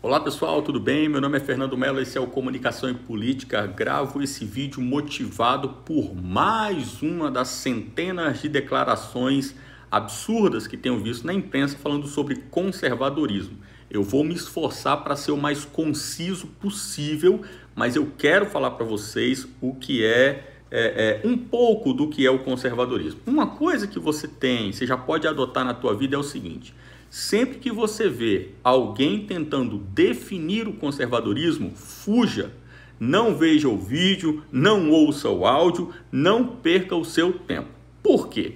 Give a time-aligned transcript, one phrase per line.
[0.00, 1.08] Olá pessoal, tudo bem?
[1.08, 3.66] Meu nome é Fernando Mello, esse é o Comunicação e Política.
[3.66, 9.56] Gravo esse vídeo motivado por mais uma das centenas de declarações
[9.90, 13.58] absurdas que tenho visto na imprensa falando sobre conservadorismo.
[13.90, 17.42] Eu vou me esforçar para ser o mais conciso possível,
[17.74, 22.24] mas eu quero falar para vocês o que é, é, é, um pouco do que
[22.24, 23.18] é o conservadorismo.
[23.26, 26.72] Uma coisa que você tem, você já pode adotar na tua vida é o seguinte:
[27.10, 32.52] sempre que você vê alguém tentando definir o conservadorismo, fuja.
[33.00, 37.68] Não veja o vídeo, não ouça o áudio, não perca o seu tempo.
[38.02, 38.54] Por quê?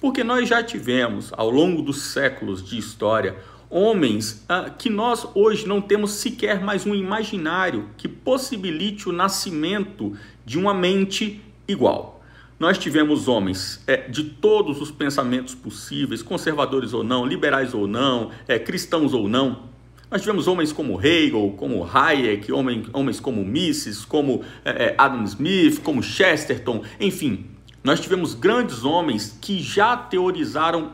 [0.00, 3.36] Porque nós já tivemos, ao longo dos séculos de história,
[3.70, 10.16] homens ah, que nós hoje não temos sequer mais um imaginário que possibilite o nascimento
[10.44, 12.13] de uma mente igual.
[12.64, 18.30] Nós tivemos homens é, de todos os pensamentos possíveis, conservadores ou não, liberais ou não,
[18.48, 19.64] é, cristãos ou não.
[20.10, 25.24] Nós tivemos homens como Hegel, como Hayek, homens, homens como Mises, como é, é, Adam
[25.24, 27.44] Smith, como Chesterton, enfim.
[27.84, 30.92] Nós tivemos grandes homens que já teorizaram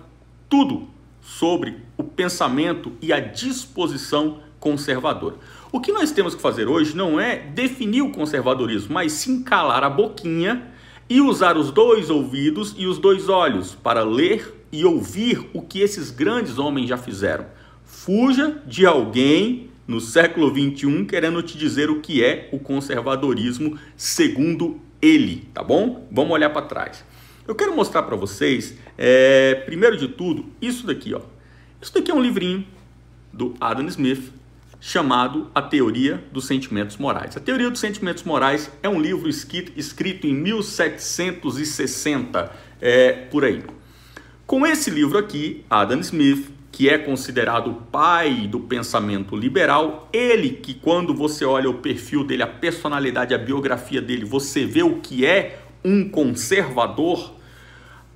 [0.49, 0.89] tudo
[1.23, 5.37] sobre o pensamento e a disposição conservadora.
[5.71, 9.85] O que nós temos que fazer hoje não é definir o conservadorismo, mas sim calar
[9.85, 10.80] a boquinha
[11.11, 15.81] e usar os dois ouvidos e os dois olhos para ler e ouvir o que
[15.81, 17.47] esses grandes homens já fizeram.
[17.85, 24.81] Fuja de alguém no século 21 querendo te dizer o que é o conservadorismo segundo
[25.03, 26.07] ele, tá bom?
[26.13, 27.05] Vamos olhar para trás.
[27.49, 31.23] Eu quero mostrar para vocês, é, primeiro de tudo, isso daqui, ó.
[31.83, 32.65] Isso daqui é um livrinho
[33.33, 34.33] do Adam Smith
[34.81, 37.37] chamado A Teoria dos Sentimentos Morais.
[37.37, 42.51] A Teoria dos Sentimentos Morais é um livro escrito, em 1760,
[42.81, 43.63] é, por aí.
[44.47, 50.51] Com esse livro aqui, Adam Smith, que é considerado o pai do pensamento liberal, ele
[50.51, 55.01] que quando você olha o perfil dele, a personalidade, a biografia dele, você vê o
[55.01, 57.35] que é um conservador,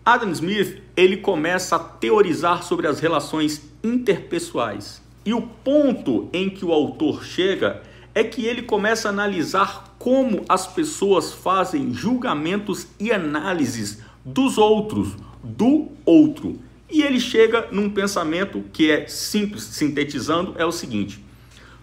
[0.04, 5.03] Adam Smith ele começa a teorizar sobre as relações interpessoais.
[5.24, 7.82] E o ponto em que o autor chega
[8.14, 15.16] é que ele começa a analisar como as pessoas fazem julgamentos e análises dos outros,
[15.42, 16.58] do outro.
[16.90, 21.24] E ele chega num pensamento que é simples, sintetizando, é o seguinte: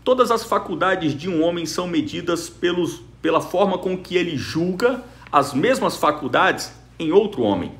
[0.03, 5.03] todas as faculdades de um homem são medidas pelos, pela forma com que ele julga
[5.31, 7.71] as mesmas faculdades em outro homem.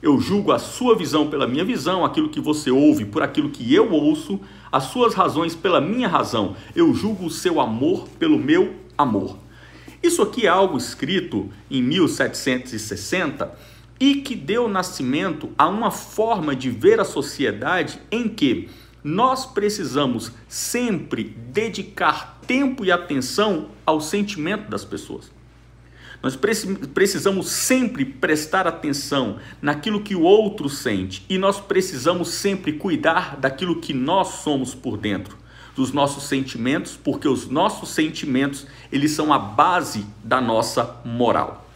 [0.00, 3.74] Eu julgo a sua visão pela minha visão, aquilo que você ouve por aquilo que
[3.74, 6.54] eu ouço, as suas razões pela minha razão.
[6.74, 9.36] Eu julgo o seu amor pelo meu amor.
[10.00, 13.52] Isso aqui é algo escrito em 1760
[13.98, 18.68] e que deu nascimento a uma forma de ver a sociedade em que
[19.02, 25.37] nós precisamos sempre dedicar tempo e atenção ao sentimento das pessoas.
[26.22, 33.36] Nós precisamos sempre prestar atenção naquilo que o outro sente e nós precisamos sempre cuidar
[33.36, 35.36] daquilo que nós somos por dentro,
[35.76, 41.68] dos nossos sentimentos, porque os nossos sentimentos, eles são a base da nossa moral.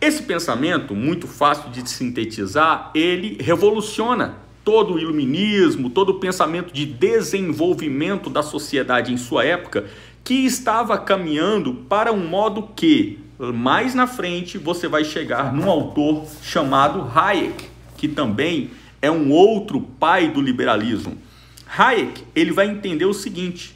[0.00, 6.84] Esse pensamento, muito fácil de sintetizar, ele revoluciona todo o iluminismo, todo o pensamento de
[6.84, 9.86] desenvolvimento da sociedade em sua época,
[10.24, 16.26] que estava caminhando para um modo que mais na frente você vai chegar num autor
[16.42, 17.64] chamado Hayek,
[17.96, 18.70] que também
[19.00, 21.18] é um outro pai do liberalismo.
[21.66, 23.74] Hayek, ele vai entender o seguinte: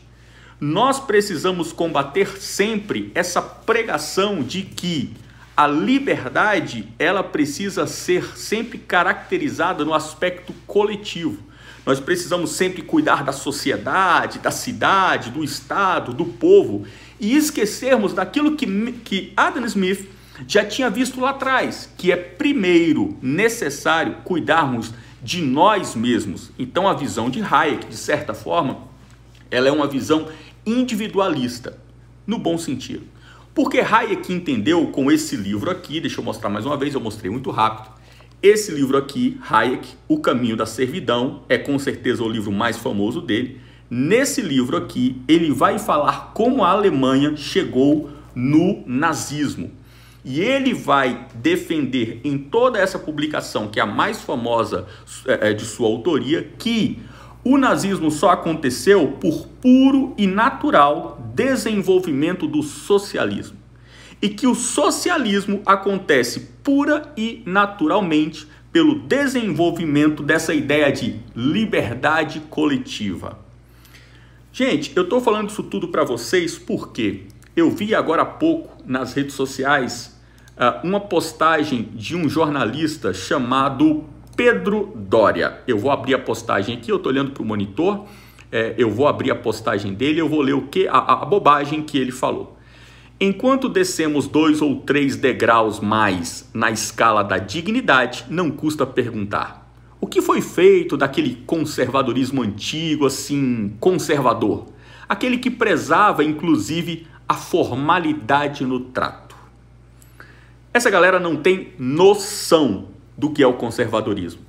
[0.60, 5.14] nós precisamos combater sempre essa pregação de que
[5.56, 11.42] a liberdade, ela precisa ser sempre caracterizada no aspecto coletivo.
[11.86, 16.84] Nós precisamos sempre cuidar da sociedade, da cidade, do estado, do povo
[17.20, 18.66] e esquecermos daquilo que,
[19.04, 20.08] que Adam Smith
[20.46, 26.50] já tinha visto lá atrás, que é primeiro necessário cuidarmos de nós mesmos.
[26.58, 28.78] Então a visão de Hayek, de certa forma,
[29.50, 30.28] ela é uma visão
[30.64, 31.78] individualista,
[32.26, 33.04] no bom sentido.
[33.54, 37.30] Porque Hayek entendeu com esse livro aqui, deixa eu mostrar mais uma vez, eu mostrei
[37.30, 37.94] muito rápido.
[38.42, 43.20] Esse livro aqui, Hayek, O Caminho da Servidão, é com certeza o livro mais famoso
[43.20, 43.60] dele.
[43.88, 49.70] Nesse livro aqui, ele vai falar como a Alemanha chegou no nazismo.
[50.24, 54.86] E ele vai defender em toda essa publicação, que é a mais famosa
[55.24, 56.98] é, é, de sua autoria, que
[57.44, 63.56] o nazismo só aconteceu por puro e natural desenvolvimento do socialismo.
[64.20, 73.45] E que o socialismo acontece pura e naturalmente pelo desenvolvimento dessa ideia de liberdade coletiva.
[74.58, 77.24] Gente, eu estou falando isso tudo para vocês porque
[77.54, 80.18] eu vi agora há pouco nas redes sociais
[80.56, 84.04] uh, uma postagem de um jornalista chamado
[84.34, 85.58] Pedro Dória.
[85.68, 88.06] Eu vou abrir a postagem aqui, eu estou olhando para o monitor,
[88.50, 91.82] é, eu vou abrir a postagem dele, eu vou ler o que a, a bobagem
[91.82, 92.56] que ele falou.
[93.20, 99.65] Enquanto descemos dois ou três degraus mais na escala da dignidade, não custa perguntar:
[100.06, 104.66] o que foi feito daquele conservadorismo antigo, assim, conservador?
[105.08, 109.34] Aquele que prezava, inclusive, a formalidade no trato.
[110.72, 112.86] Essa galera não tem noção
[113.18, 114.42] do que é o conservadorismo.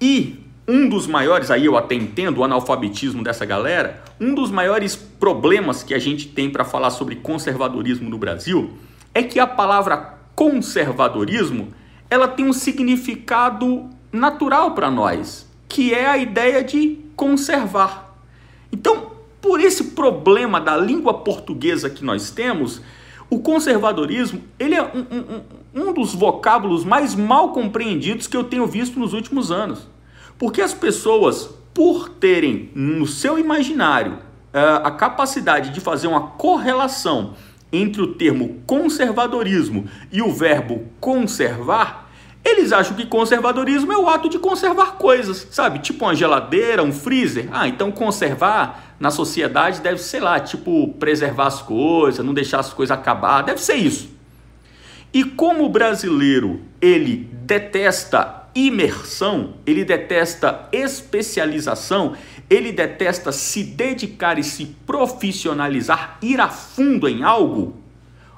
[0.00, 4.96] E um dos maiores, aí eu até entendo o analfabetismo dessa galera, um dos maiores
[4.96, 8.72] problemas que a gente tem para falar sobre conservadorismo no Brasil
[9.14, 11.68] é que a palavra conservadorismo
[12.10, 18.14] ela tem um significado natural para nós, que é a ideia de conservar.
[18.72, 22.80] Então, por esse problema da língua portuguesa que nós temos,
[23.28, 25.06] o conservadorismo ele é um,
[25.78, 29.88] um, um dos vocábulos mais mal compreendidos que eu tenho visto nos últimos anos.
[30.38, 34.18] Porque as pessoas, por terem no seu imaginário
[34.52, 37.34] eh, a capacidade de fazer uma correlação
[37.72, 42.09] entre o termo conservadorismo e o verbo conservar,
[42.60, 45.80] eles acham que conservadorismo é o ato de conservar coisas, sabe?
[45.80, 47.48] Tipo uma geladeira, um freezer.
[47.50, 52.72] Ah, então conservar na sociedade deve, sei lá, tipo preservar as coisas, não deixar as
[52.72, 54.10] coisas acabar, deve ser isso.
[55.12, 62.14] E como o brasileiro, ele detesta imersão, ele detesta especialização,
[62.48, 67.76] ele detesta se dedicar e se profissionalizar, ir a fundo em algo,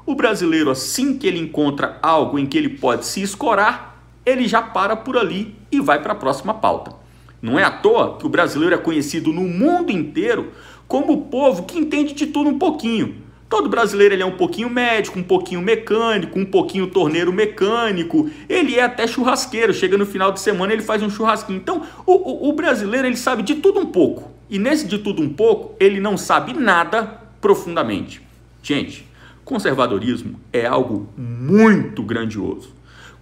[0.05, 3.92] o brasileiro, assim que ele encontra algo em que ele pode se escorar,
[4.25, 6.95] ele já para por ali e vai para a próxima pauta.
[7.41, 10.53] Não é à toa que o brasileiro é conhecido no mundo inteiro
[10.87, 13.17] como o povo que entende de tudo um pouquinho.
[13.49, 18.31] Todo brasileiro ele é um pouquinho médico, um pouquinho mecânico, um pouquinho torneiro mecânico.
[18.49, 19.75] Ele é até churrasqueiro.
[19.75, 21.59] Chega no final de semana ele faz um churrasquinho.
[21.59, 24.31] Então o, o, o brasileiro ele sabe de tudo um pouco.
[24.49, 28.23] E nesse de tudo um pouco ele não sabe nada profundamente.
[28.63, 29.07] Gente,
[29.45, 32.73] conservadorismo é algo muito grandioso.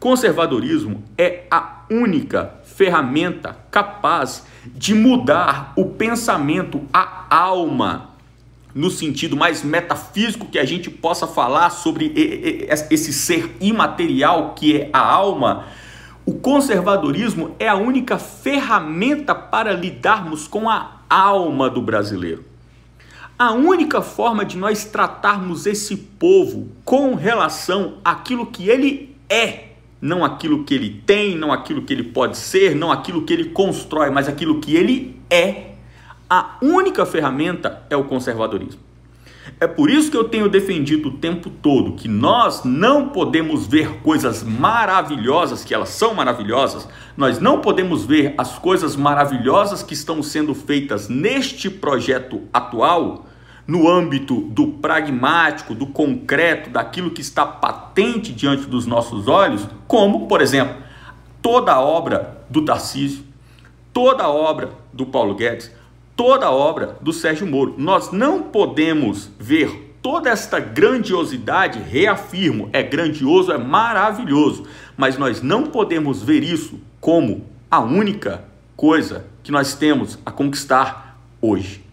[0.01, 8.09] Conservadorismo é a única ferramenta capaz de mudar o pensamento, a alma,
[8.75, 12.15] no sentido mais metafísico que a gente possa falar sobre
[12.91, 15.67] esse ser imaterial que é a alma.
[16.25, 22.43] O conservadorismo é a única ferramenta para lidarmos com a alma do brasileiro.
[23.39, 29.70] A única forma de nós tratarmos esse povo com relação àquilo que ele é
[30.01, 33.51] não aquilo que ele tem, não aquilo que ele pode ser, não aquilo que ele
[33.51, 35.73] constrói, mas aquilo que ele é.
[36.29, 38.81] A única ferramenta é o conservadorismo.
[39.59, 44.01] É por isso que eu tenho defendido o tempo todo que nós não podemos ver
[44.01, 50.23] coisas maravilhosas, que elas são maravilhosas, nós não podemos ver as coisas maravilhosas que estão
[50.23, 53.27] sendo feitas neste projeto atual
[53.67, 60.27] no âmbito do pragmático, do concreto, daquilo que está patente diante dos nossos olhos, como,
[60.27, 60.77] por exemplo,
[61.41, 63.25] toda a obra do Tarcísio,
[63.93, 65.71] toda a obra do Paulo Guedes,
[66.17, 67.75] toda a obra do Sérgio Moro.
[67.79, 74.65] Nós não podemos ver toda esta grandiosidade, reafirmo, é grandioso, é maravilhoso,
[74.97, 78.45] mas nós não podemos ver isso como a única
[78.77, 81.90] coisa que nós temos a conquistar hoje.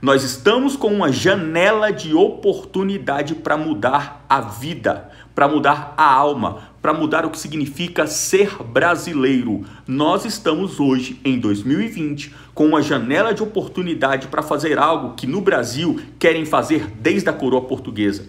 [0.00, 6.68] Nós estamos com uma janela de oportunidade para mudar a vida, para mudar a alma,
[6.80, 9.64] para mudar o que significa ser brasileiro.
[9.88, 15.40] Nós estamos hoje, em 2020, com uma janela de oportunidade para fazer algo que no
[15.40, 18.24] Brasil querem fazer desde a coroa portuguesa,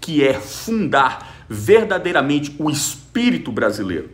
[0.00, 4.08] que é fundar verdadeiramente o espírito brasileiro.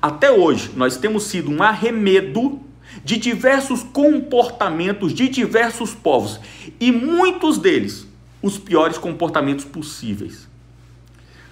[0.00, 2.60] Até hoje, nós temos sido um arremedo
[3.04, 6.40] de diversos comportamentos de diversos povos
[6.80, 8.06] e muitos deles
[8.42, 10.48] os piores comportamentos possíveis.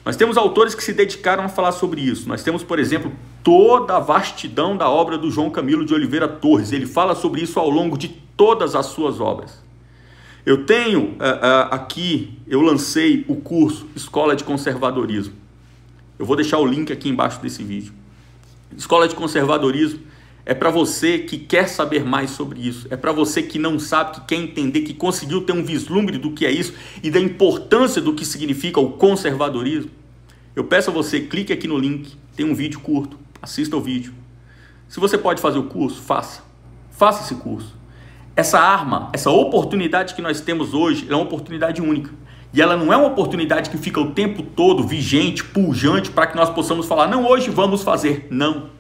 [0.05, 2.29] Nós temos autores que se dedicaram a falar sobre isso.
[2.29, 3.13] Nós temos, por exemplo,
[3.43, 6.71] toda a vastidão da obra do João Camilo de Oliveira Torres.
[6.71, 9.61] Ele fala sobre isso ao longo de todas as suas obras.
[10.45, 15.35] Eu tenho uh, uh, aqui, eu lancei o curso Escola de Conservadorismo.
[16.17, 17.93] Eu vou deixar o link aqui embaixo desse vídeo.
[18.77, 19.99] Escola de Conservadorismo
[20.49, 22.87] é para você que quer saber mais sobre isso.
[22.89, 26.31] É para você que não sabe, que quer entender, que conseguiu ter um vislumbre do
[26.31, 26.73] que é isso
[27.03, 29.91] e da importância do que significa o conservadorismo.
[30.55, 34.15] Eu peço a você, clique aqui no link, tem um vídeo curto, assista o vídeo.
[34.89, 36.45] Se você pode fazer o curso, faça.
[36.93, 37.75] Faça esse curso.
[38.37, 42.11] essa arma, essa oportunidade que nós temos hoje, é uma oportunidade única.
[42.53, 46.37] E ela não é uma oportunidade que fica o tempo todo vigente, pujante, para que
[46.37, 48.29] nós possamos falar, não, hoje vamos fazer.
[48.31, 48.76] Não.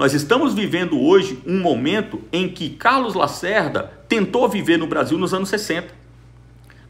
[0.00, 5.34] Nós estamos vivendo hoje um momento em que Carlos Lacerda tentou viver no Brasil nos
[5.34, 5.92] anos 60.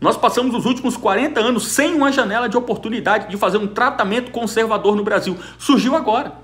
[0.00, 4.30] Nós passamos os últimos 40 anos sem uma janela de oportunidade de fazer um tratamento
[4.30, 5.36] conservador no Brasil.
[5.58, 6.34] Surgiu agora.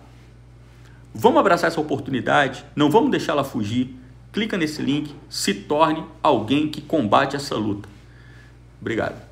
[1.15, 3.95] Vamos abraçar essa oportunidade, não vamos deixá-la fugir.
[4.33, 7.89] Clica nesse link, se torne alguém que combate essa luta.
[8.81, 9.26] Obrigado.